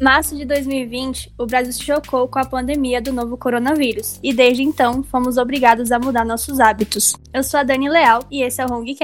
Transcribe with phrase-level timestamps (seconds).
[0.00, 4.62] Março de 2020, o Brasil se chocou com a pandemia do novo coronavírus e desde
[4.62, 7.14] então fomos obrigados a mudar nossos hábitos.
[7.34, 8.94] Eu sou a Dani Leal e esse é o Hong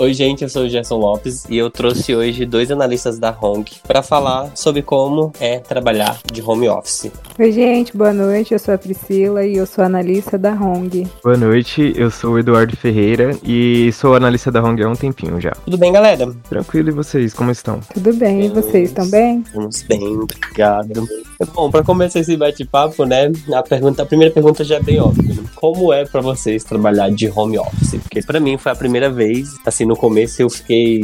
[0.00, 3.68] Oi, gente, eu sou o Gerson Lopes e eu trouxe hoje dois analistas da Hong
[3.84, 7.10] para falar sobre como é trabalhar de home office.
[7.36, 8.52] Oi, gente, boa noite.
[8.52, 11.04] Eu sou a Priscila e eu sou analista da Hong.
[11.20, 15.40] Boa noite, eu sou o Eduardo Ferreira e sou analista da Hong há um tempinho
[15.40, 15.50] já.
[15.64, 16.32] Tudo bem, galera?
[16.48, 17.80] Tranquilo, e vocês, como estão?
[17.92, 19.40] Tudo bem, e vocês estão bem?
[19.40, 21.08] Estamos bem, obrigado.
[21.52, 25.36] Bom, para começar esse bate-papo, né, a, pergunta, a primeira pergunta já é bem óbvia.
[25.56, 28.00] Como é para vocês trabalhar de home office?
[28.00, 31.00] Porque para mim foi a primeira vez, assim, no começo eu fiquei,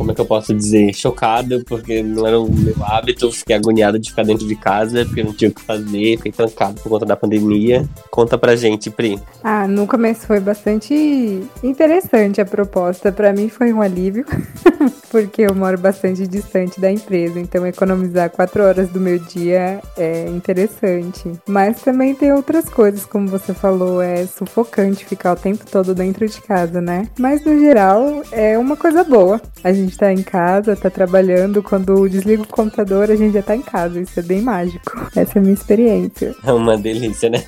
[0.00, 3.98] como é que eu posso dizer, chocado, porque não era o meu hábito, fiquei agoniado
[3.98, 7.04] de ficar dentro de casa, porque não tinha o que fazer, fiquei trancado por conta
[7.04, 7.86] da pandemia.
[8.10, 9.20] Conta pra gente, Pri.
[9.44, 13.12] Ah, no começo foi bastante interessante a proposta.
[13.12, 14.24] Para mim foi um alívio,
[15.12, 20.26] porque eu moro bastante distante da empresa, então economizar quatro horas do meu dia é
[20.30, 21.30] interessante.
[21.46, 26.26] Mas também tem outras coisas, como você falou, é sufocante ficar o tempo todo dentro
[26.26, 27.06] de casa, né?
[27.18, 29.38] Mas no geral, é uma coisa boa.
[29.62, 33.56] A gente tá em casa, tá trabalhando, quando desliga o computador, a gente já tá
[33.56, 34.00] em casa.
[34.00, 35.08] Isso é bem mágico.
[35.14, 36.34] Essa é a minha experiência.
[36.44, 37.42] É uma delícia, né?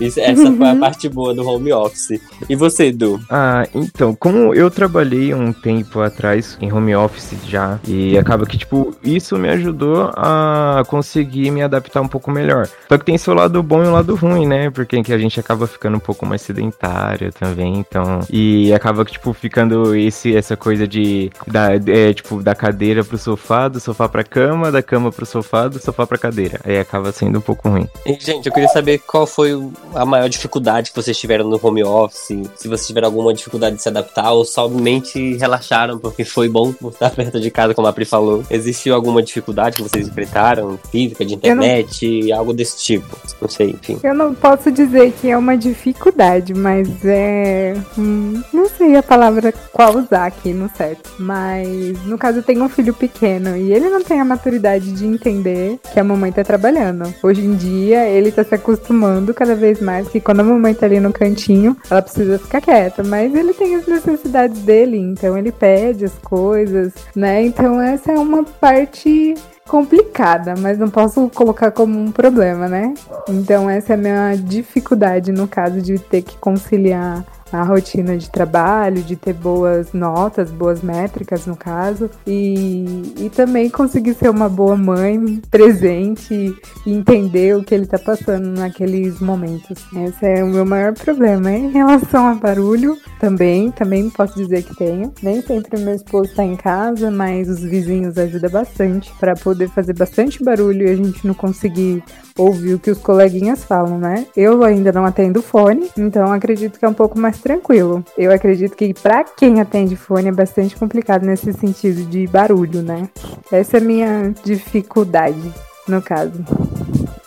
[0.00, 2.20] Isso, essa foi a parte boa do home office.
[2.48, 3.20] E você, Edu?
[3.30, 8.58] Ah, então, como eu trabalhei um tempo atrás em home office já, e acaba que,
[8.58, 12.68] tipo, isso me ajudou a conseguir me adaptar um pouco melhor.
[12.88, 14.70] Só que tem seu lado bom e o lado ruim, né?
[14.70, 18.20] Porque a gente acaba ficando um pouco mais sedentário também, então.
[18.30, 23.18] E acaba que, tipo, ficando esse essa coisa de da, é, tipo, da cadeira pro
[23.18, 26.60] sofá, do sofá pra cama, da cama pro sofá, do sofá pra cadeira.
[26.64, 27.88] Aí acaba sendo um pouco ruim.
[28.06, 29.52] E, gente, eu queria saber qual foi
[29.94, 33.82] a maior dificuldade que vocês tiveram no home office, se vocês tiveram alguma dificuldade de
[33.82, 38.04] se adaptar ou somente relaxaram porque foi bom estar perto de casa, como a Pri
[38.04, 38.44] falou.
[38.50, 42.38] Existiu alguma dificuldade que vocês enfrentaram, física, de internet, não...
[42.38, 43.16] algo desse tipo?
[43.40, 43.98] Não sei, enfim.
[44.02, 47.74] Eu não posso dizer que é uma dificuldade, mas é.
[47.96, 51.10] Hum, não sei a palavra qual usar aqui no certo.
[51.18, 51.68] Mas
[52.04, 55.78] no caso eu tenho um filho pequeno e ele não tem a maturidade de entender
[55.92, 57.12] que a mamãe tá trabalhando.
[57.22, 60.86] Hoje em dia ele tá se acostumando cada vez mais que quando a mamãe tá
[60.86, 65.52] ali no cantinho, ela precisa ficar quieta, mas ele tem as necessidades dele, então ele
[65.52, 67.44] pede as coisas, né?
[67.44, 69.34] Então essa é uma parte
[69.68, 72.94] complicada, mas não posso colocar como um problema, né?
[73.28, 78.30] Então essa é a minha dificuldade no caso de ter que conciliar a rotina de
[78.30, 84.48] trabalho, de ter boas notas, boas métricas no caso, e, e também conseguir ser uma
[84.48, 86.54] boa mãe presente
[86.86, 89.84] e entender o que ele tá passando naqueles momentos.
[89.94, 91.50] Esse é o meu maior problema.
[91.50, 95.12] Em relação a barulho, também, também posso dizer que tenho.
[95.22, 99.92] Nem sempre meu esposo tá em casa, mas os vizinhos ajudam bastante para poder fazer
[99.92, 102.02] bastante barulho e a gente não conseguir
[102.36, 104.26] ouvir o que os coleguinhas falam, né?
[104.36, 108.04] Eu ainda não atendo fone, então acredito que é um pouco mais tranquilo.
[108.16, 113.08] Eu acredito que para quem atende fone é bastante complicado nesse sentido de barulho, né?
[113.50, 115.52] Essa é a minha dificuldade,
[115.86, 116.44] no caso.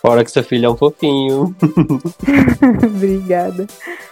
[0.02, 1.56] Fora que seu filho é um fofinho.
[2.84, 3.68] Obrigada.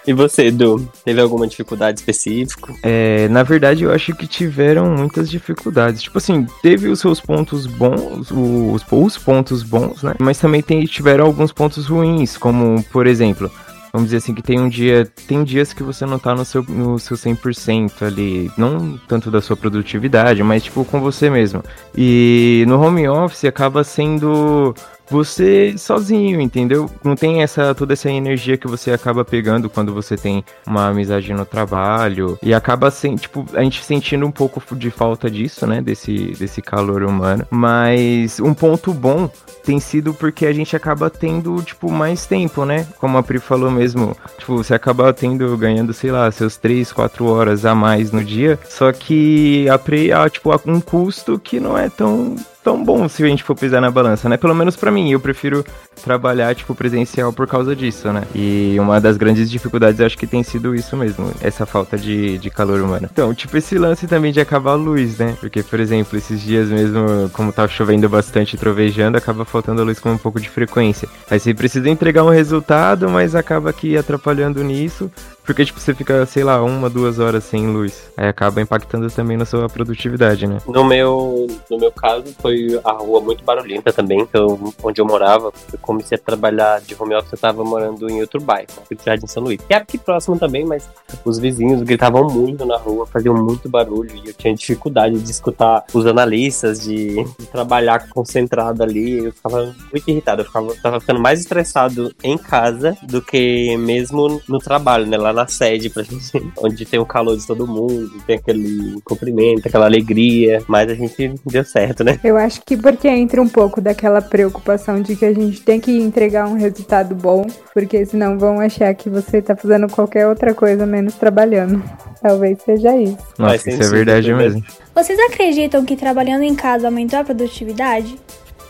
[0.05, 0.87] E você, Edu?
[1.03, 2.73] Teve alguma dificuldade específica?
[2.83, 6.01] É, na verdade, eu acho que tiveram muitas dificuldades.
[6.01, 10.13] Tipo assim, teve os seus pontos bons, os, os pontos bons, né?
[10.19, 13.51] Mas também tem, tiveram alguns pontos ruins, como, por exemplo,
[13.91, 16.63] vamos dizer assim, que tem um dia, tem dias que você não tá no seu,
[16.63, 21.63] no seu 100% ali, não tanto da sua produtividade, mas tipo com você mesmo.
[21.95, 24.73] E no home office acaba sendo
[25.09, 26.89] você sozinho, entendeu?
[27.03, 31.33] Não tem essa toda essa energia que você acaba pegando quando você tem uma amizade
[31.33, 35.81] no trabalho e acaba sem, tipo, a gente sentindo um pouco de falta disso, né,
[35.81, 37.45] desse desse calor humano.
[37.49, 39.29] Mas um ponto bom
[39.63, 42.87] tem sido porque a gente acaba tendo, tipo, mais tempo, né?
[42.99, 47.25] Como a Pri falou mesmo, tipo, você acaba tendo ganhando, sei lá, seus 3, 4
[47.25, 51.77] horas a mais no dia, só que a Pri, a, tipo, um custo que não
[51.77, 54.37] é tão tão bom se a gente for pisar na balança, né?
[54.37, 55.63] Pelo menos para mim, eu prefiro
[56.03, 58.23] trabalhar, tipo, presencial por causa disso, né?
[58.33, 62.49] E uma das grandes dificuldades acho que tem sido isso mesmo, essa falta de, de
[62.49, 63.07] calor humano.
[63.11, 65.35] Então, tipo, esse lance também de acabar a luz, né?
[65.39, 69.85] Porque, por exemplo, esses dias mesmo, como tá chovendo bastante e trovejando, acaba faltando a
[69.85, 71.07] luz com um pouco de frequência.
[71.29, 75.11] Aí você precisa entregar um resultado, mas acaba aqui atrapalhando nisso.
[75.49, 78.11] Porque, tipo, você fica, sei lá, uma, duas horas sem luz.
[78.15, 80.59] Aí acaba impactando também na sua produtividade, né?
[80.67, 85.51] No meu, no meu caso, foi a rua muito barulhenta também, então, onde eu morava.
[85.73, 89.25] Eu comecei a trabalhar de home office, eu tava morando em outro bairro, no Jardim
[89.25, 89.59] São Luís.
[89.67, 90.87] Que é aqui próximo também, mas
[91.25, 95.83] os vizinhos gritavam muito na rua, faziam muito barulho e eu tinha dificuldade de escutar
[95.91, 99.25] os analistas, de, de trabalhar concentrado ali.
[99.25, 104.39] Eu ficava muito irritado, eu ficava, tava ficando mais estressado em casa do que mesmo
[104.47, 105.17] no trabalho, né?
[105.17, 109.67] Lá na sede, pra gente, onde tem o calor de todo mundo, tem aquele cumprimento,
[109.67, 112.19] aquela alegria, mas a gente deu certo, né?
[112.23, 115.91] Eu acho que porque entra um pouco daquela preocupação de que a gente tem que
[115.91, 120.85] entregar um resultado bom, porque senão vão achar que você tá fazendo qualquer outra coisa
[120.85, 121.83] menos trabalhando.
[122.21, 123.17] Talvez seja isso.
[123.37, 124.63] Nossa, isso é verdade mesmo.
[124.93, 128.19] Vocês acreditam que trabalhando em casa aumentou a produtividade?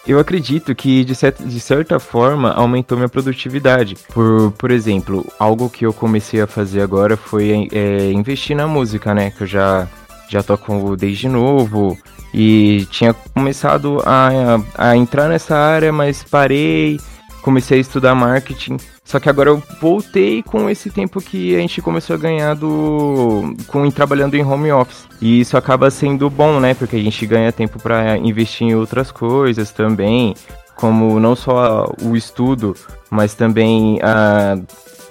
[0.08, 3.96] Eu acredito que, de certa, de certa forma, aumentou minha produtividade.
[4.14, 9.14] Por, por exemplo, algo que eu comecei a fazer agora foi é, investir na música,
[9.14, 9.32] né?
[9.32, 9.88] Que eu já,
[10.30, 11.98] já toco desde novo.
[12.34, 17.00] E tinha começado a, a entrar nessa área, mas parei,
[17.42, 18.78] comecei a estudar marketing.
[19.04, 23.56] Só que agora eu voltei com esse tempo que a gente começou a ganhar do
[23.68, 25.08] com trabalhando em home office.
[25.22, 26.74] E isso acaba sendo bom, né?
[26.74, 30.36] Porque a gente ganha tempo para investir em outras coisas também,
[30.76, 32.76] como não só o estudo,
[33.10, 34.58] mas também a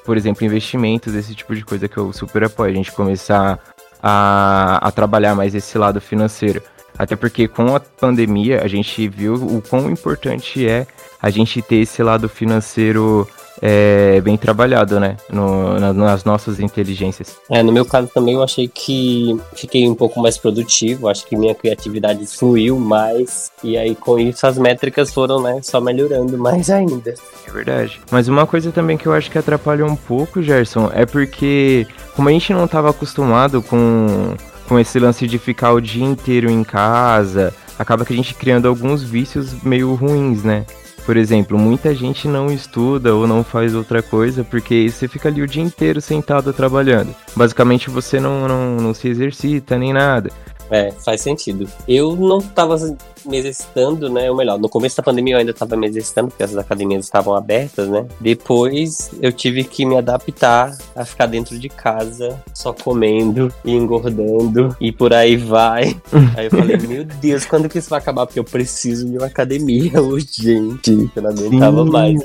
[0.08, 2.70] por exemplo, investimentos, esse tipo de coisa que eu super apoio.
[2.70, 3.58] A gente começar
[4.02, 6.62] a, a trabalhar mais esse lado financeiro.
[6.98, 10.86] Até porque com a pandemia a gente viu o quão importante é
[11.20, 13.28] a gente ter esse lado financeiro
[13.60, 15.16] é, bem trabalhado, né?
[15.30, 17.36] No, nas nossas inteligências.
[17.50, 21.36] É, no meu caso também eu achei que fiquei um pouco mais produtivo, acho que
[21.36, 26.70] minha criatividade fluiu mais, e aí com isso as métricas foram, né, só melhorando mais
[26.70, 27.14] ainda.
[27.46, 28.00] É verdade.
[28.10, 32.28] Mas uma coisa também que eu acho que atrapalha um pouco, Gerson, é porque como
[32.28, 34.34] a gente não estava acostumado com,
[34.68, 38.68] com esse lance de ficar o dia inteiro em casa, acaba que a gente criando
[38.68, 40.66] alguns vícios meio ruins, né?
[41.06, 45.40] Por exemplo, muita gente não estuda ou não faz outra coisa porque você fica ali
[45.40, 47.16] o dia inteiro sentado trabalhando.
[47.34, 50.30] Basicamente você não, não, não se exercita nem nada.
[50.70, 51.66] É, faz sentido.
[51.88, 52.76] Eu não tava
[53.24, 54.30] me exercitando, né?
[54.30, 57.34] Ou melhor, no começo da pandemia eu ainda tava me exercitando, porque as academias estavam
[57.34, 58.06] abertas, né?
[58.20, 64.76] Depois eu tive que me adaptar a ficar dentro de casa, só comendo e engordando,
[64.80, 65.96] e por aí vai.
[66.36, 68.26] aí eu falei, meu Deus, quando que isso vai acabar?
[68.26, 71.10] Porque eu preciso de uma academia urgente.
[71.14, 71.90] Eu não aguentava Sim.
[71.90, 72.20] mais.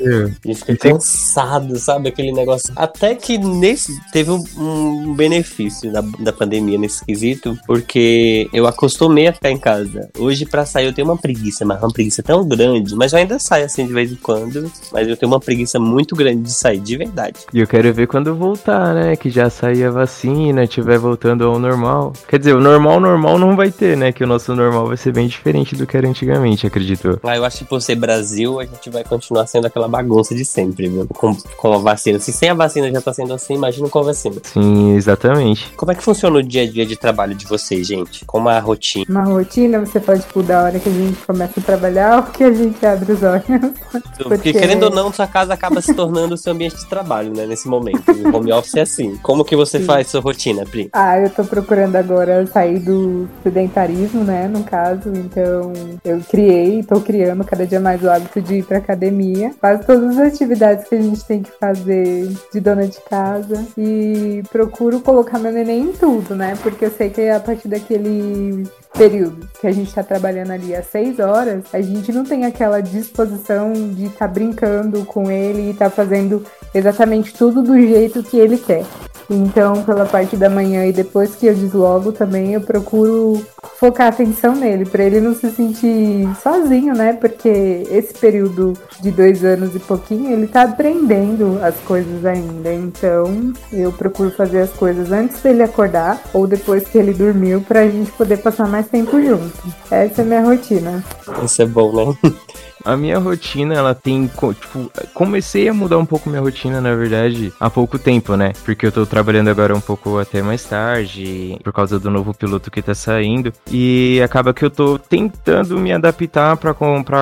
[0.46, 2.10] E fiquei cansado, sabe?
[2.10, 2.74] Aquele negócio.
[2.76, 9.34] Até que nesse teve um, benefício da, da pandemia nesse quesito, porque eu acostumei a
[9.34, 10.10] ficar em casa.
[10.18, 12.96] Hoje, para sair, eu tenho uma preguiça, mas uma preguiça tão grande.
[12.96, 14.72] Mas eu ainda saio assim de vez em quando.
[14.92, 17.40] Mas eu tenho uma preguiça muito grande de sair, de verdade.
[17.54, 19.16] E eu quero ver quando voltar, né?
[19.16, 22.14] Que já sair a vacina, tiver voltando ao normal.
[22.28, 24.12] Quer dizer, o normal, normal não vai ter, né?
[24.12, 27.20] Que o nosso normal vai ser bem diferente do que era antigamente, acredito.
[27.24, 30.46] Ah, eu acho que por ser Brasil, a gente vai continuar sendo aquela bagunça de
[30.46, 31.08] sempre, viu?
[31.08, 32.20] Com, com a vacina.
[32.20, 34.36] Se sem a vacina já tá sendo assim, imagina com a vacina.
[34.44, 35.72] Sim, exatamente.
[35.76, 38.26] Como é que funciona o dia a dia de trabalho de vocês, gente?
[38.26, 39.06] Como a rotina?
[39.10, 42.44] Uma rotina, você pode mudar a hora que a gente começa a trabalhar ou que
[42.44, 43.44] a gente abre os olhos.
[43.92, 47.34] Porque, Porque querendo ou não, sua casa acaba se tornando o seu ambiente de trabalho,
[47.36, 47.46] né?
[47.46, 48.04] Nesse momento.
[48.12, 49.18] O home office é assim.
[49.18, 49.86] Como que você Sim.
[49.86, 50.90] faz sua rotina, Pri?
[50.94, 54.48] Ah, eu tô procurando agora sair do sedentarismo, né?
[54.48, 55.10] No caso.
[55.10, 55.74] Então,
[56.04, 59.54] eu criei, tô criando cada dia mais o hábito de ir pra academia.
[59.60, 63.66] Faço todas as atividades que a gente tem que fazer de dona de casa.
[63.78, 66.58] E procuro colocar meu neném em tudo, né?
[66.62, 70.86] Porque eu sei que a partir daquele período que a gente está trabalhando ali às
[70.88, 75.70] seis horas, a gente não tem aquela disposição de estar tá brincando com ele e
[75.72, 78.86] estar tá fazendo exatamente tudo do jeito que ele quer.
[79.30, 83.46] Então, pela parte da manhã e depois que eu deslogo também, eu procuro
[83.80, 87.14] focar atenção nele, para ele não se sentir sozinho, né?
[87.14, 92.74] Porque esse período de dois anos e pouquinho, ele tá aprendendo as coisas ainda.
[92.74, 97.88] Então, eu procuro fazer as coisas antes dele acordar ou depois que ele dormiu, pra
[97.88, 99.54] gente poder passar mais tempo junto.
[99.90, 101.04] Essa é a minha rotina.
[101.44, 102.18] Isso é bom, né?
[102.86, 107.54] A minha rotina, ela tem, tipo, comecei a mudar um pouco minha rotina, na verdade,
[107.60, 108.52] há pouco tempo, né?
[108.66, 112.70] Porque eu tô trabalhando agora um pouco até mais tarde, por causa do novo piloto
[112.70, 113.54] que tá saindo.
[113.72, 116.74] E acaba que eu tô tentando me adaptar para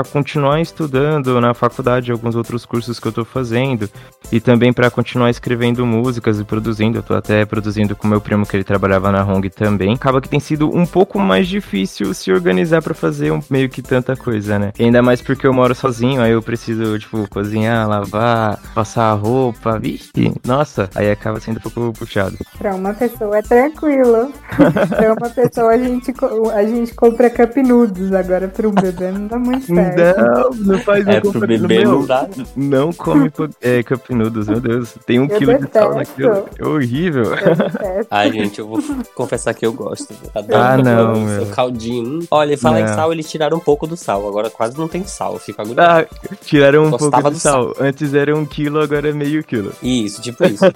[0.04, 3.90] continuar estudando na faculdade, alguns outros cursos que eu tô fazendo.
[4.32, 6.98] E também para continuar escrevendo músicas e produzindo.
[7.00, 9.94] Eu tô até produzindo com meu primo, que ele trabalhava na Hong também.
[9.94, 13.82] Acaba que tem sido um pouco mais difícil se organizar para fazer um, meio que
[13.82, 14.72] tanta coisa, né?
[14.80, 19.80] Ainda mais porque eu moro sozinho, aí eu preciso, tipo, cozinhar, lavar, passar a roupa,
[19.80, 20.12] vixe,
[20.46, 22.38] nossa, aí acaba sendo um pouco puxado.
[22.58, 24.32] Pra uma pessoa é tranquilo.
[24.90, 26.14] pra uma pessoa a gente,
[26.54, 30.22] a gente compra cup noodles, agora pro bebê não dá muito certo.
[30.22, 32.28] Não, não faz É, pro bebê não dá.
[32.56, 33.32] Não come
[33.62, 34.96] é, cup noodles, meu Deus.
[35.06, 35.96] Tem um Eu quilo de sal detesto.
[36.22, 36.46] naquilo.
[36.60, 37.24] É horrível.
[37.36, 38.08] Eu detesto.
[38.10, 38.80] Ai, gente, eu vou
[39.16, 40.14] confessar que eu gosto.
[40.36, 41.46] Adoro Ah, não, meu.
[41.46, 42.26] seu caldinho.
[42.30, 44.28] Olha, fala em sal, eles tiraram um pouco do sal.
[44.28, 45.40] Agora quase não tem sal.
[45.42, 46.08] Eu fico agoniado.
[46.12, 47.74] Ah, tiraram um Gostava pouco do de sal.
[47.80, 49.74] Antes era um quilo, agora é meio quilo.
[49.82, 50.64] Isso, tipo isso.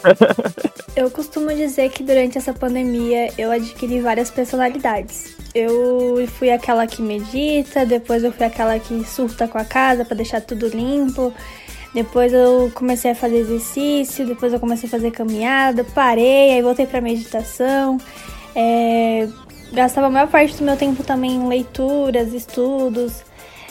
[0.95, 5.35] Eu costumo dizer que durante essa pandemia eu adquiri várias personalidades.
[5.53, 10.15] Eu fui aquela que medita, depois eu fui aquela que surta com a casa pra
[10.15, 11.33] deixar tudo limpo.
[11.93, 16.87] Depois eu comecei a fazer exercício, depois eu comecei a fazer caminhada, parei, aí voltei
[16.87, 17.97] pra meditação.
[18.55, 19.27] É,
[19.73, 23.21] gastava a maior parte do meu tempo também em leituras, estudos.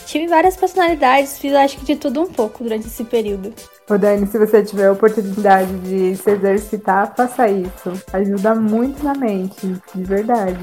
[0.07, 3.53] Tive várias personalidades, fiz acho que de tudo um pouco durante esse período.
[3.89, 7.93] Ô Dani, se você tiver a oportunidade de se exercitar, faça isso.
[8.13, 10.59] Ajuda muito na mente, de verdade.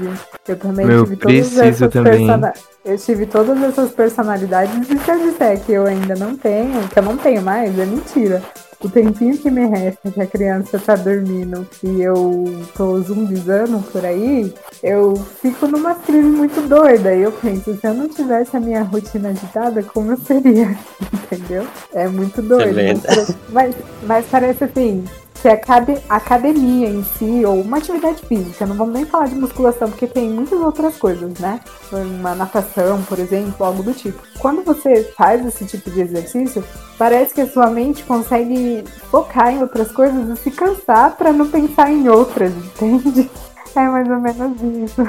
[0.48, 2.12] Eu também Meu, tive todas preciso essas também.
[2.26, 2.52] persona-
[2.84, 6.98] Eu tive todas essas personalidades e se eu disser que eu ainda não tenho, que
[6.98, 8.42] eu não tenho mais, é mentira.
[8.80, 14.04] O tempinho que me resta que a criança tá dormindo e eu tô zumbizando por
[14.04, 17.14] aí, eu fico numa crise muito doida.
[17.14, 20.76] E eu penso, se eu não tivesse a minha rotina agitada, como eu seria?
[21.30, 21.64] Entendeu?
[21.94, 22.74] É muito doido.
[22.74, 23.02] vendo?
[23.50, 25.04] Mas, mas parece assim,
[25.42, 29.26] que a acade- a academia em si, ou uma atividade física, não vamos nem falar
[29.26, 31.58] de musculação, porque tem muitas outras coisas, né?
[31.92, 34.22] Uma natação, por exemplo, algo do tipo.
[34.38, 36.62] Quando você faz esse tipo de exercício,
[36.96, 41.48] parece que a sua mente consegue focar em outras coisas e se cansar pra não
[41.48, 43.28] pensar em outras, entende?
[43.74, 45.02] É mais ou menos isso.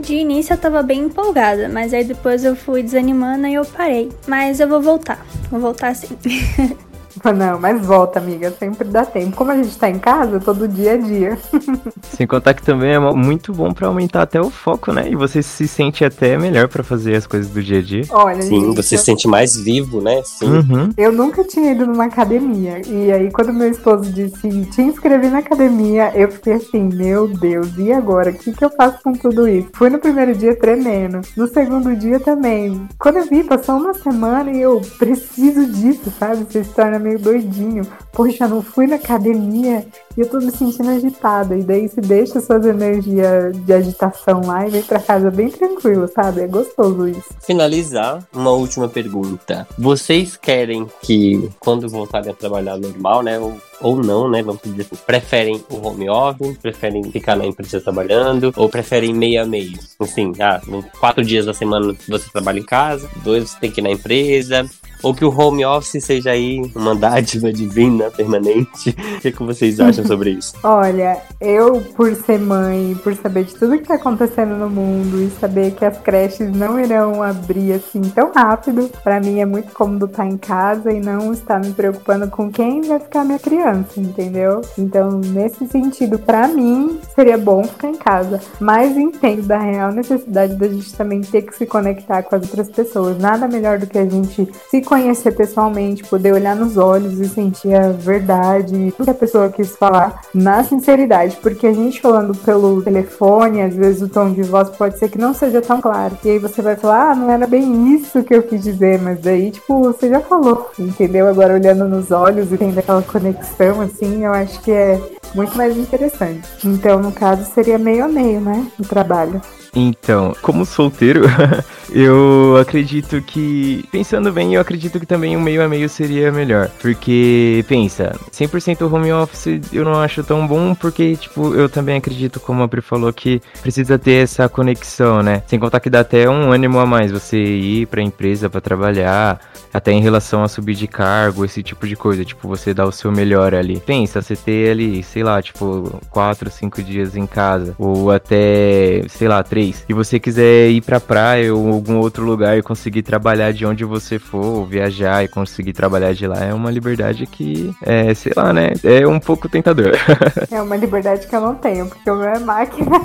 [0.00, 4.10] De início eu tava bem empolgada, mas aí depois eu fui desanimando e eu parei.
[4.26, 6.16] Mas eu vou voltar, vou voltar sim.
[7.36, 9.36] Não, mas volta, amiga, sempre dá tempo.
[9.36, 11.38] Como a gente tá em casa, todo dia é dia.
[12.02, 15.08] Sem contar que também é muito bom pra aumentar até o foco, né?
[15.08, 18.02] E você se sente até melhor pra fazer as coisas do dia a dia.
[18.10, 20.20] Olha, Sim, gente, você eu- se sente mais vivo, né?
[20.24, 20.48] Sim.
[20.58, 20.90] Uhum.
[20.96, 22.80] Eu nunca tinha ido numa academia.
[22.86, 27.76] E aí, quando meu esposo disse te inscrevi na academia, eu fiquei assim, meu Deus,
[27.78, 28.30] e agora?
[28.30, 29.68] O que, que eu faço com tudo isso?
[29.74, 31.20] Fui no primeiro dia tremendo.
[31.36, 32.88] No segundo dia também.
[32.98, 36.44] Quando eu vi, passou uma semana e eu preciso disso, sabe?
[36.48, 37.86] Você se torna meio doidinho.
[38.12, 39.86] Poxa, não fui na academia
[40.16, 41.56] e eu tô me sentindo agitada.
[41.56, 46.08] E daí se deixa suas energias de agitação lá e vem pra casa bem tranquilo,
[46.08, 46.42] sabe?
[46.42, 47.34] É gostoso isso.
[47.40, 49.66] Finalizar, uma última pergunta.
[49.78, 53.38] Vocês querem que, quando voltarem a trabalhar normal, né?
[53.38, 54.42] Ou, ou não, né?
[54.42, 59.42] Vamos dizer assim, preferem o home office, preferem ficar na empresa trabalhando, ou preferem meio
[59.42, 59.78] a meio?
[60.00, 60.60] Assim, ah,
[60.98, 64.68] quatro dias da semana você trabalha em casa, dois você tem que ir na empresa.
[65.02, 68.96] Ou que o home office seja aí uma dádiva divina, permanente.
[69.18, 70.54] O que, que vocês acham sobre isso?
[70.62, 75.30] Olha, eu, por ser mãe, por saber de tudo que tá acontecendo no mundo e
[75.40, 80.06] saber que as creches não irão abrir assim tão rápido, pra mim é muito cômodo
[80.06, 84.60] estar em casa e não estar me preocupando com quem vai ficar minha criança, entendeu?
[84.78, 88.40] Então, nesse sentido, pra mim, seria bom ficar em casa.
[88.60, 92.68] Mas entendo da real necessidade da gente também ter que se conectar com as outras
[92.70, 93.18] pessoas.
[93.18, 97.74] Nada melhor do que a gente se conhecer pessoalmente, poder olhar nos olhos e sentir
[97.74, 102.82] a verdade, tudo que a pessoa quis falar na sinceridade, porque a gente falando pelo
[102.82, 106.16] telefone, às vezes o tom de voz pode ser que não seja tão claro.
[106.24, 109.20] E aí você vai falar, ah, não era bem isso que eu quis dizer, mas
[109.20, 111.28] daí, tipo, você já falou, entendeu?
[111.28, 114.98] Agora olhando nos olhos e tendo aquela conexão, assim, eu acho que é
[115.34, 116.48] muito mais interessante.
[116.64, 118.66] Então, no caso, seria meio a meio, né?
[118.78, 119.40] O trabalho.
[119.74, 121.22] Então, como solteiro,
[121.92, 126.70] eu acredito que, pensando bem, eu acredito que também um meio a meio seria melhor.
[126.80, 132.40] Porque, pensa, 100% home office eu não acho tão bom, porque, tipo, eu também acredito,
[132.40, 135.42] como a Pri falou, que precisa ter essa conexão, né?
[135.46, 139.40] Sem contar que dá até um ânimo a mais você ir pra empresa pra trabalhar,
[139.72, 142.24] até em relação a subir de cargo, esse tipo de coisa.
[142.24, 143.80] Tipo, você dá o seu melhor ali.
[143.80, 149.28] Pensa, você ter ali, sei lá, tipo, 4, 5 dias em casa, ou até, sei
[149.28, 149.84] lá, 3.
[149.88, 153.84] E você quiser ir pra praia ou algum outro lugar e conseguir trabalhar de onde
[153.84, 158.32] você for, ou viajar e conseguir trabalhar de lá, é uma liberdade que, é, sei
[158.36, 158.72] lá, né?
[158.82, 159.92] É um pouco tentador.
[160.50, 162.90] É uma liberdade que eu não tenho, porque o meu é máquina.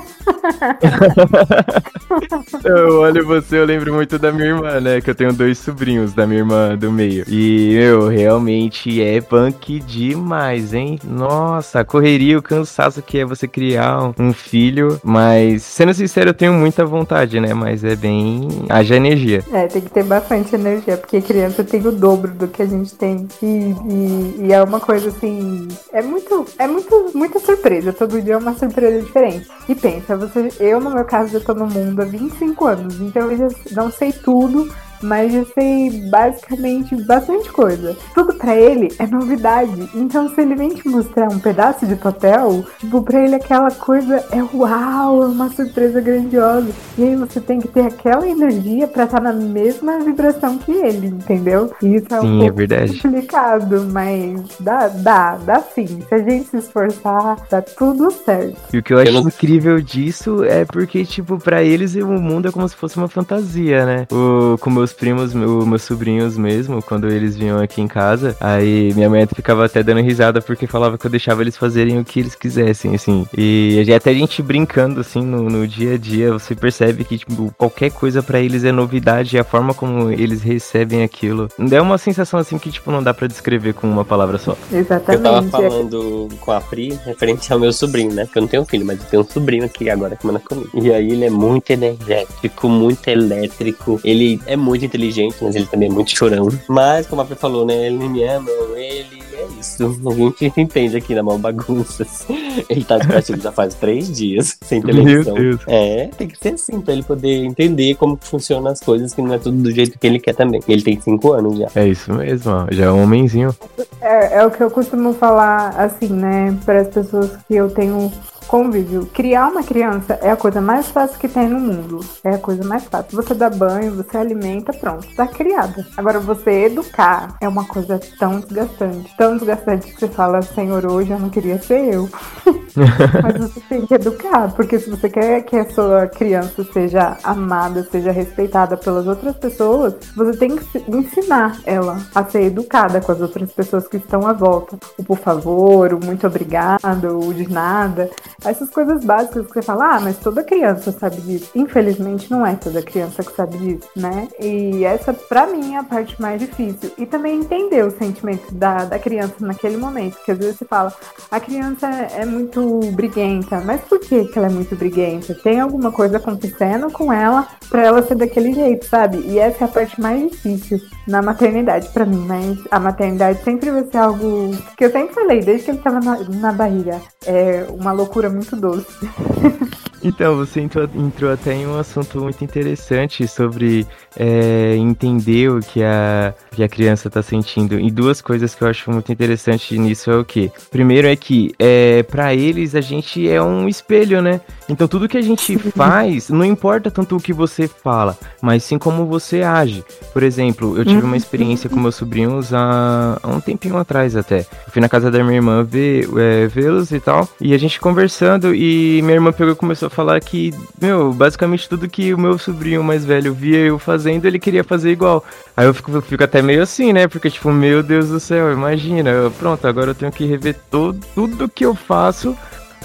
[2.63, 5.01] Eu olho você, eu lembro muito da minha irmã, né?
[5.01, 7.25] Que eu tenho dois sobrinhos da minha irmã do meio.
[7.27, 10.99] E, meu, realmente é punk demais, hein?
[11.03, 14.99] Nossa, a correria o cansaço que é você criar um filho.
[15.03, 17.53] Mas, sendo sincero, eu tenho muita vontade, né?
[17.53, 18.47] Mas é bem.
[18.69, 19.43] haja energia.
[19.51, 22.93] É, tem que ter bastante energia, porque criança tem o dobro do que a gente
[22.95, 23.27] tem.
[23.41, 25.67] E, e, e é uma coisa assim.
[25.91, 26.45] É muito.
[26.57, 27.93] É muito, muita surpresa.
[27.93, 29.47] Todo dia é uma surpresa diferente.
[29.67, 33.31] E pensa, você, eu, no meu caso, já tô no mundo há 25 anos, então
[33.31, 34.69] eu já não sei tudo
[35.03, 37.95] mas eu sei basicamente bastante coisa.
[38.13, 39.89] Tudo para ele é novidade.
[39.93, 44.23] Então, se ele vem te mostrar um pedaço de papel, tipo, pra ele aquela coisa
[44.31, 46.69] é uau, é uma surpresa grandiosa.
[46.97, 50.71] E aí você tem que ter aquela energia para estar tá na mesma vibração que
[50.71, 51.71] ele, entendeu?
[51.81, 52.99] E isso é sim, um é verdade.
[52.99, 55.99] complicado, mas dá, dá, dá sim.
[56.07, 58.57] Se a gente se esforçar, dá tudo certo.
[58.73, 59.27] E o que eu acho eu não...
[59.27, 63.85] incrível disso é porque, tipo, para eles o mundo é como se fosse uma fantasia,
[63.85, 64.07] né?
[64.11, 68.93] O, com meus primos, meu, meus sobrinhos mesmo, quando eles vinham aqui em casa, aí
[68.93, 72.19] minha mãe ficava até dando risada porque falava que eu deixava eles fazerem o que
[72.19, 73.25] eles quisessem, assim.
[73.37, 77.53] E até a gente brincando, assim, no, no dia a dia, você percebe que, tipo,
[77.57, 81.49] qualquer coisa para eles é novidade e a forma como eles recebem aquilo.
[81.71, 84.55] É uma sensação, assim, que, tipo, não dá para descrever com uma palavra só.
[84.71, 85.25] Exatamente.
[85.25, 88.25] Eu tava falando com a Pri, referente ao meu sobrinho, né?
[88.25, 90.69] Porque eu não tenho filho, mas eu tenho um sobrinho aqui agora que manda comigo.
[90.73, 93.99] E aí ele é muito energético, muito elétrico.
[94.03, 96.47] Ele é muito inteligente, mas ele também é muito chorão.
[96.67, 97.87] Mas, como a Fê falou, né?
[97.87, 99.83] Ele me ama, ele é isso.
[99.83, 102.25] A gente entende aqui na mão bagunças.
[102.69, 105.35] Ele tá de castigo já faz três dias, sem televisão.
[105.67, 109.33] É, tem que ser assim, pra ele poder entender como funcionam as coisas, que não
[109.33, 110.61] é tudo do jeito que ele quer também.
[110.67, 111.67] Ele tem cinco anos já.
[111.75, 112.67] É isso mesmo, ó.
[112.71, 113.55] Já é um homenzinho.
[114.01, 118.11] É, é o que eu costumo falar, assim, né, para as pessoas que eu tenho
[118.47, 119.05] Convívio.
[119.07, 121.99] Criar uma criança é a coisa mais fácil que tem no mundo.
[122.23, 123.15] É a coisa mais fácil.
[123.15, 125.85] Você dá banho, você alimenta, pronto, tá criada.
[125.97, 129.15] Agora, você educar é uma coisa tão desgastante.
[129.17, 132.09] Tão desgastante que você fala, Senhor, hoje eu não queria ser eu.
[132.75, 137.83] Mas você tem que educar, porque se você quer que a sua criança seja amada,
[137.83, 143.21] seja respeitada pelas outras pessoas, você tem que ensinar ela a ser educada com as
[143.21, 144.77] outras pessoas que estão à volta.
[144.97, 148.09] O por favor, o muito obrigado, o de nada.
[148.43, 151.51] Essas coisas básicas que você fala, ah, mas toda criança sabe disso.
[151.55, 154.27] Infelizmente, não é toda criança que sabe disso, né?
[154.39, 156.91] E essa, pra mim, é a parte mais difícil.
[156.97, 160.15] E também entender os sentimentos da, da criança naquele momento.
[160.15, 160.93] Porque às vezes você fala,
[161.29, 162.62] a criança é muito
[162.93, 165.33] briguenta, mas por que, que ela é muito briguenta?
[165.33, 169.17] Tem alguma coisa acontecendo com ela pra ela ser daquele jeito, sabe?
[169.25, 173.71] E essa é a parte mais difícil na maternidade para mim, mas a maternidade sempre
[173.71, 177.01] vai ser algo que eu sempre falei, desde que ele tava na, na barriga.
[177.25, 178.87] É uma loucura muito doce.
[180.03, 183.87] Então, você entrou, entrou, até em um assunto muito interessante sobre
[184.17, 187.79] é, entender o que a, que a criança está sentindo.
[187.79, 190.51] E duas coisas que eu acho muito interessante nisso é o que?
[190.69, 194.41] Primeiro é que, é, para eles, a gente é um espelho, né?
[194.67, 198.77] Então, tudo que a gente faz, não importa tanto o que você fala, mas sim
[198.77, 199.85] como você age.
[200.11, 204.39] Por exemplo, eu tive uma experiência com meus sobrinhos há, há um tempinho atrás até.
[204.39, 207.79] Eu fui na casa da minha irmã ver, é, vê-los e tal, e a gente
[207.79, 212.17] conversando, e minha irmã pegou e começou a falar que, meu, basicamente tudo que o
[212.17, 215.23] meu sobrinho mais velho via eu fazendo, ele queria fazer igual.
[215.55, 217.07] Aí eu fico, eu fico até meio assim, né?
[217.07, 220.99] Porque, tipo, meu Deus do céu, imagina, eu, pronto, agora eu tenho que rever todo,
[221.15, 222.35] tudo que eu faço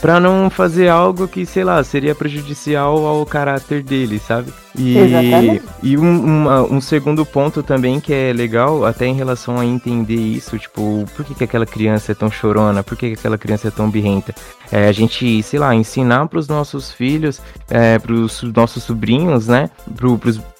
[0.00, 4.52] para não fazer algo que, sei lá, seria prejudicial ao caráter dele, sabe?
[4.78, 9.64] E, e um, um, um, segundo ponto também que é legal, até em relação a
[9.64, 13.36] entender isso, tipo, por que, que aquela criança é tão chorona, por que, que aquela
[13.36, 14.32] criança é tão birrenta?
[14.70, 19.48] É, a gente, sei lá, ensinar para os nossos filhos, é, para os nossos sobrinhos,
[19.48, 19.68] né,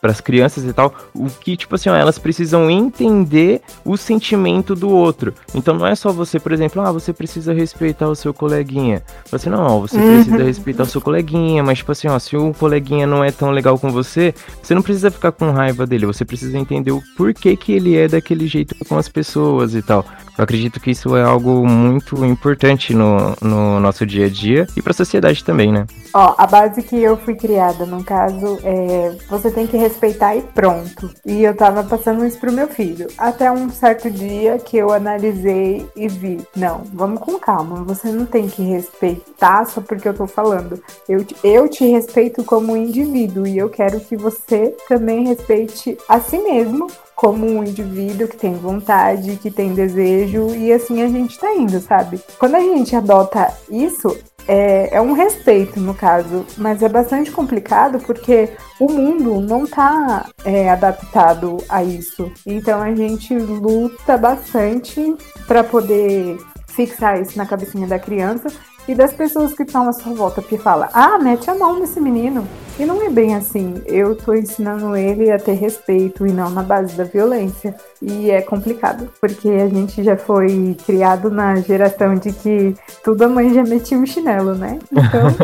[0.00, 4.74] para as crianças e tal, o que, tipo assim, ó, elas precisam entender o sentimento
[4.74, 5.34] do outro.
[5.54, 9.02] Então não é só você, por exemplo, ah, você precisa respeitar o seu coleguinha.
[9.30, 10.14] Você não, você uhum.
[10.14, 13.50] precisa respeitar o seu coleguinha, mas, tipo assim, ó, se o coleguinha não é tão
[13.50, 17.02] legal com você, você, você não precisa ficar com raiva dele, você precisa entender o
[17.16, 20.04] porquê que ele é daquele jeito com as pessoas e tal.
[20.38, 24.81] Eu acredito que isso é algo muito importante no, no nosso dia a dia e
[24.81, 25.85] para a sociedade também, né?
[26.14, 30.42] Ó, a base que eu fui criada, no caso, é você tem que respeitar e
[30.42, 31.11] pronto.
[31.27, 33.09] E eu tava passando isso pro meu filho.
[33.18, 38.24] Até um certo dia que eu analisei e vi, não, vamos com calma, você não
[38.24, 40.81] tem que respeitar só porque eu tô falando.
[41.09, 46.38] Eu, eu te respeito como indivíduo e eu quero que você também respeite a si
[46.38, 46.87] mesmo
[47.18, 51.81] como um indivíduo que tem vontade, que tem desejo, e assim a gente tá indo,
[51.81, 52.20] sabe?
[52.38, 57.98] Quando a gente adota isso, é, é, um respeito, no caso, mas é bastante complicado
[57.98, 62.31] porque o mundo não está é, adaptado a isso.
[62.46, 65.16] Então a gente luta bastante
[65.48, 68.46] para poder fixar isso na cabecinha da criança
[68.87, 72.00] e das pessoas que estão à sua volta, que fala, ah, mete a mão nesse
[72.00, 72.46] menino.
[72.78, 73.82] E não é bem assim.
[73.86, 77.74] Eu tô ensinando ele a ter respeito e não na base da violência.
[78.00, 83.28] E é complicado, porque a gente já foi criado na geração de que tudo a
[83.28, 84.78] mãe já metia um chinelo, né?
[84.92, 85.34] Então.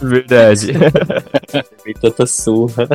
[0.08, 0.72] Verdade.
[2.00, 2.88] tanta surra.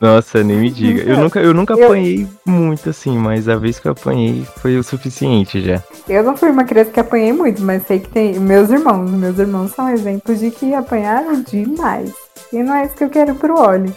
[0.00, 1.02] Nossa, nem me diga.
[1.02, 4.82] Eu nunca, eu nunca apanhei muito assim, mas a vez que eu apanhei foi o
[4.82, 5.82] suficiente já.
[6.08, 8.38] Eu não fui uma criança que apanhei muito, mas sei que tem.
[8.38, 12.25] Meus irmãos, meus irmãos são exemplos de que apanharam demais.
[12.52, 13.94] E não é isso que eu quero pro óleo.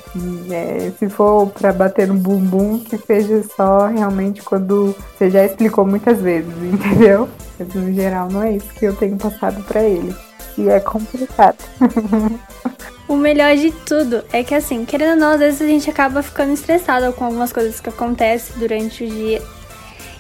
[0.50, 5.86] É, se for pra bater no bumbum, que seja só realmente quando você já explicou
[5.86, 7.30] muitas vezes, entendeu?
[7.58, 10.16] Mas no geral não é isso que eu tenho passado para ele.
[10.58, 11.58] E é complicado.
[13.10, 16.22] O melhor de tudo é que, assim, querendo ou não, às vezes a gente acaba
[16.22, 19.42] ficando estressado com algumas coisas que acontecem durante o dia.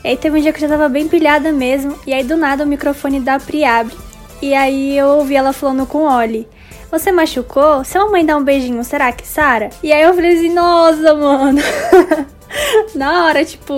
[0.03, 2.35] E aí teve um dia que eu já tava bem pilhada mesmo, e aí do
[2.35, 3.95] nada o microfone da Pri abre.
[4.41, 6.47] E aí eu ouvi ela falando com o Oli.
[6.91, 7.83] Você machucou?
[7.83, 9.69] Se a mamãe dá um beijinho, será que Sara?
[9.83, 11.61] E aí eu falei assim, nossa, mano.
[12.95, 13.73] Na hora, tipo,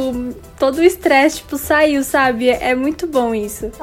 [0.57, 2.49] todo o estresse, tipo, saiu, sabe?
[2.49, 3.69] É muito bom isso.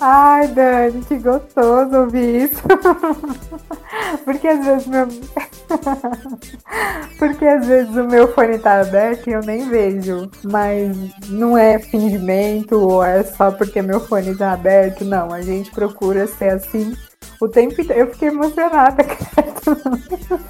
[0.00, 2.62] Ai, Dani, que gostoso ouvir isso.
[4.24, 5.08] Porque às vezes meu.
[7.18, 10.30] Porque às vezes o meu fone tá aberto e eu nem vejo.
[10.44, 10.96] Mas
[11.28, 15.04] não é fingimento ou é só porque meu fone tá aberto.
[15.04, 16.96] Não, a gente procura ser assim
[17.40, 17.74] o tempo.
[17.92, 20.40] Eu fiquei emocionada, cara.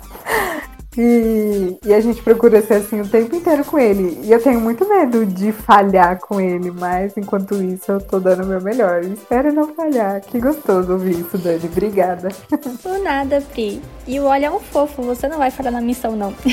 [1.03, 4.21] E, e, a gente procura ser assim o tempo inteiro com ele.
[4.23, 8.43] E eu tenho muito medo de falhar com ele, mas enquanto isso eu tô dando
[8.43, 9.03] o meu melhor.
[9.05, 10.21] Espero não falhar.
[10.21, 11.65] Que gostoso ouvir isso, Dani.
[11.65, 12.29] Obrigada.
[12.83, 13.81] Por nada, Pri.
[14.07, 16.35] E o Olha é um fofo, você não vai falhar na missão, não.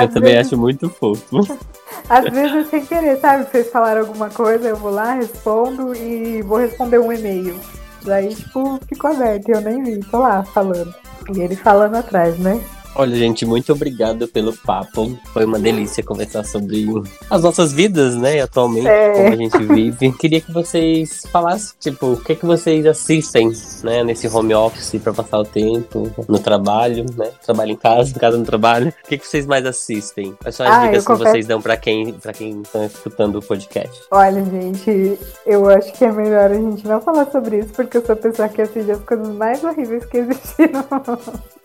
[0.00, 0.46] eu também vezes...
[0.46, 1.40] acho muito fofo.
[2.08, 3.50] Às vezes sem querer, sabe?
[3.50, 7.58] Vocês falaram alguma coisa, eu vou lá, respondo e vou responder um e-mail.
[8.04, 10.94] Daí, tipo, ficou aberto e eu nem vi, tô lá falando.
[11.34, 12.60] E ele falando atrás, né?
[12.94, 15.18] Olha, gente, muito obrigado pelo papo.
[15.32, 16.86] Foi uma delícia conversar sobre
[17.30, 18.42] as nossas vidas, né?
[18.42, 19.12] Atualmente, é.
[19.12, 20.12] como a gente vive.
[20.12, 23.50] Queria que vocês falassem, tipo, o que, que vocês assistem,
[23.82, 24.04] né?
[24.04, 27.30] Nesse home office para passar o tempo, no trabalho, né?
[27.44, 28.92] Trabalho em casa, casa no trabalho.
[29.04, 30.36] O que, que vocês mais assistem?
[30.42, 33.42] Quais são as ah, dicas que vocês dão para quem para quem está escutando o
[33.42, 34.02] podcast?
[34.10, 38.04] Olha, gente, eu acho que é melhor a gente não falar sobre isso, porque eu
[38.04, 40.84] sou a pessoa que assiste as coisas mais horríveis que existiram.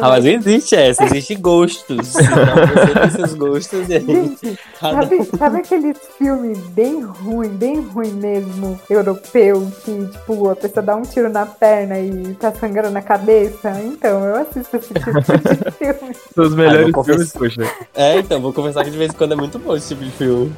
[0.00, 2.14] ah, mas existe essa, existe gostos.
[2.22, 8.12] Então você tem seus gostos e gente, sabe, sabe aqueles filmes bem ruim, bem ruim
[8.12, 13.02] mesmo, europeu, que tipo, a pessoa dá um tiro na perna e tá sangrando na
[13.02, 13.70] cabeça?
[13.84, 16.16] Então, eu assisto esse tipo de filme.
[16.34, 17.62] São os melhores ah, filmes, poxa.
[17.94, 20.10] É, então, vou conversar que de vez em quando é muito bom esse tipo de
[20.12, 20.52] filme.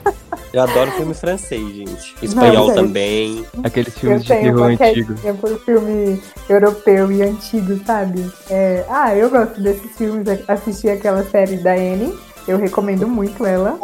[0.53, 2.14] Eu adoro filme francês, gente.
[2.23, 3.44] Espanhol Não, também.
[3.62, 5.14] Aqueles filmes de terror antigo.
[5.25, 8.31] Eu por filme europeu e antigo, sabe?
[8.51, 10.27] É, ah, eu gosto desses filmes.
[10.49, 12.14] Assisti aquela série da Anne.
[12.47, 13.79] Eu recomendo muito ela.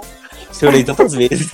[0.52, 1.52] Chorei tantas vezes.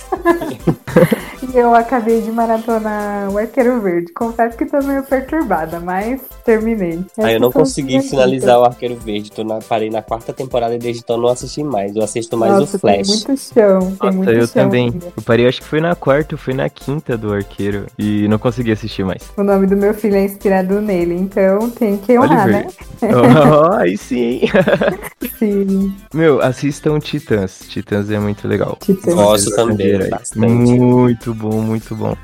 [1.41, 4.11] e eu acabei de maratonar o Arqueiro Verde.
[4.13, 6.99] Confesso que tô meio perturbada, mas terminei.
[7.17, 9.31] Ah, eu não consegui finalizar o Arqueiro Verde.
[9.31, 11.95] Tô na, parei na quarta temporada e desde então não assisti mais.
[11.95, 13.07] Eu assisto mais Nossa, o Flash.
[13.07, 13.79] Tem muito chão.
[13.79, 14.85] Tem Nossa, muito eu chão também.
[14.85, 15.13] Ainda.
[15.15, 17.85] Eu parei, acho que foi na quarta, foi na quinta do Arqueiro.
[17.97, 19.23] E não consegui assistir mais.
[19.37, 22.65] O nome do meu filho é inspirado nele, então tem que honrar, Oliver.
[22.65, 22.71] né?
[23.01, 24.41] oh, aí sim.
[25.37, 25.93] sim.
[26.13, 27.59] Meu, assistam Titãs.
[27.67, 28.77] Titãs é muito legal.
[28.81, 29.13] Titãs.
[29.13, 30.39] Gosto também, bastante.
[30.39, 32.15] Muito bom, muito bom.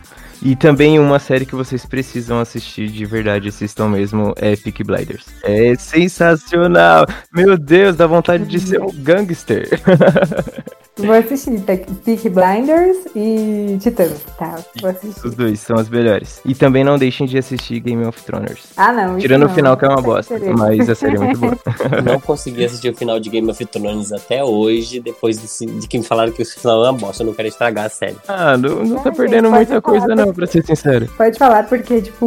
[0.41, 5.25] E também uma série que vocês precisam assistir de verdade, assistam mesmo, é Peak Blinders.
[5.41, 7.05] É sensacional!
[7.31, 9.69] Meu Deus, dá vontade de ser um gangster.
[10.95, 14.59] Vou assistir Peak Blinders e Titãs, tá?
[14.79, 15.25] Vou assistir.
[15.25, 16.39] Os dois são as melhores.
[16.45, 18.59] E também não deixem de assistir Game of Thrones.
[18.77, 19.17] Ah, não.
[19.17, 20.39] Tirando não, o final, que é uma bosta.
[20.55, 21.57] Mas a série é muito boa.
[22.05, 25.97] Não consegui assistir o final de Game of Thrones até hoje, depois de, de que
[25.97, 27.23] me falaram que o final é uma bosta.
[27.23, 28.17] Eu não quero estragar a série.
[28.27, 31.07] Ah, não, não tá ah, perdendo gente, muita coisa, não, pra ser sincero.
[31.17, 32.25] Pode falar, porque, tipo,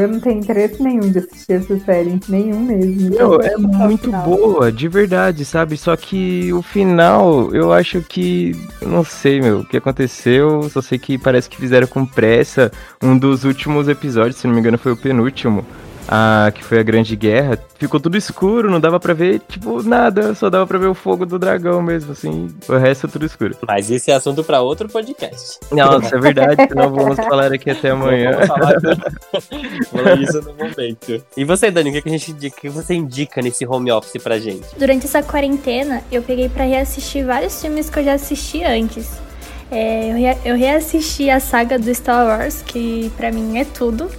[0.00, 2.18] eu não tenho interesse nenhum de assistir essa série.
[2.28, 3.10] Nenhum mesmo.
[3.10, 5.76] Meu, é muito boa, de verdade, sabe?
[5.76, 8.52] Só que o final, eu acho que.
[8.82, 10.68] Não sei, meu, o que aconteceu.
[10.70, 12.72] Só sei que parece que fizeram com pressa.
[13.02, 15.64] Um dos últimos episódios, se não me engano, foi o penúltimo
[16.08, 20.34] a, que foi a Grande Guerra, ficou tudo escuro, não dava para ver, tipo, nada,
[20.34, 23.56] só dava para ver o fogo do dragão mesmo, assim, o resto é tudo escuro.
[23.66, 25.60] Mas esse é assunto para outro podcast.
[25.70, 28.32] Nossa, é verdade, senão vamos falar aqui até amanhã.
[28.32, 31.22] Vamos falar, isso no momento.
[31.36, 34.38] E você, Dani, o que, a gente, o que você indica nesse home office pra
[34.38, 34.66] gente?
[34.78, 39.28] Durante essa quarentena, eu peguei para reassistir vários filmes que eu já assisti antes.
[39.70, 44.10] É, eu, re eu reassisti a saga do Star Wars, que pra mim é tudo.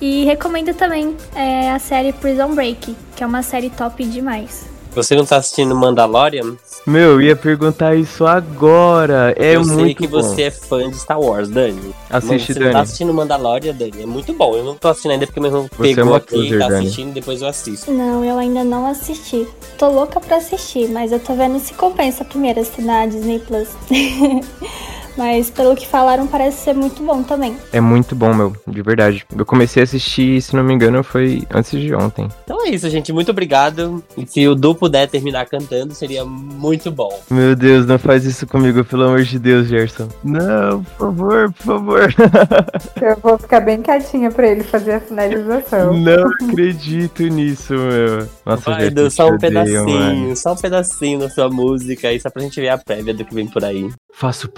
[0.00, 4.66] E recomendo também é, a série Prison Break, que é uma série top demais.
[4.94, 6.56] Você não tá assistindo Mandalorian?
[6.86, 9.32] Meu, ia perguntar isso agora.
[9.36, 10.20] É eu muito sei que bom.
[10.20, 11.94] você é fã de Star Wars, Dani.
[12.10, 12.64] Assiste, você Dani.
[12.66, 14.02] não tá assistindo Mandalorian, Dani.
[14.02, 14.56] É muito bom.
[14.56, 16.68] Eu não tô assistindo ainda porque meu irmão Você é pegou uma aqui, loser, tá
[16.68, 16.86] Dani.
[16.86, 17.92] assistindo e depois eu assisto.
[17.92, 19.46] Não, eu ainda não assisti.
[19.76, 23.68] Tô louca pra assistir, mas eu tô vendo se compensa primeiro assistir na Disney Plus.
[25.18, 27.56] mas pelo que falaram, parece ser muito bom também.
[27.72, 29.26] É muito bom, meu, de verdade.
[29.36, 32.28] Eu comecei a assistir, se não me engano, foi antes de ontem.
[32.44, 33.12] Então é isso, gente.
[33.12, 34.02] Muito obrigado.
[34.16, 37.20] E se o Du puder terminar cantando, seria muito bom.
[37.28, 40.08] Meu Deus, não faz isso comigo, pelo amor de Deus, Gerson.
[40.22, 42.14] Não, por favor, por favor.
[43.02, 45.94] Eu vou ficar bem quietinha pra ele fazer a finalização.
[45.94, 48.28] Não acredito nisso, meu.
[48.46, 50.36] Nossa, Vai, Gerson, só um odeio, pedacinho, mano.
[50.36, 53.34] só um pedacinho da sua música aí, só pra gente ver a prévia do que
[53.34, 53.90] vem por aí.
[54.12, 54.48] Faço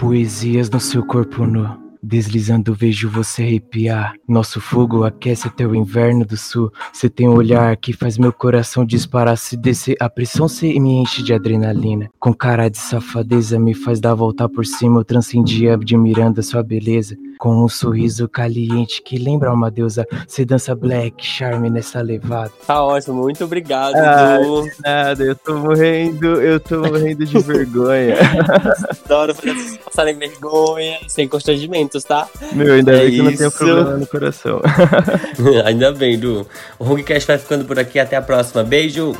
[0.51, 1.79] poesias no seu corpo nu.
[2.03, 4.15] Deslizando, vejo você arrepiar.
[4.27, 6.71] Nosso fogo aquece até o inverno do sul.
[6.91, 9.37] Você tem um olhar que faz meu coração disparar.
[9.37, 12.09] Se descer a pressão, se me enche de adrenalina.
[12.19, 14.99] Com cara de safadeza, me faz dar volta por cima.
[14.99, 17.15] Eu transcendi admirando a sua beleza.
[17.41, 20.05] Com um sorriso caliente que lembra uma deusa.
[20.27, 22.51] Você dança black charme nessa levada.
[22.67, 24.67] Tá ótimo, muito obrigado, Ah, Du.
[24.85, 28.15] Nada, eu tô morrendo, eu tô morrendo de vergonha.
[29.05, 32.27] Adoro fazer vocês passarem vergonha, sem constrangimentos, tá?
[32.53, 33.57] Meu, ainda É bem que eu não tenho isso.
[33.57, 34.61] problema no coração.
[35.65, 36.45] Ainda bem, Du.
[36.77, 37.97] O Rugcast vai ficando por aqui.
[37.97, 38.63] Até a próxima.
[38.63, 39.13] Beijo!